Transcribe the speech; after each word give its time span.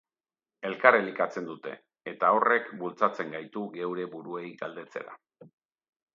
Elkar 0.69 0.95
elikatzen 0.99 1.49
dute, 1.49 1.73
eta 2.13 2.31
horrek 2.39 2.73
bultzatzen 2.81 3.31
gaitu 3.37 3.67
geure 3.77 4.09
buruei 4.17 4.49
galdetzera. 4.65 5.17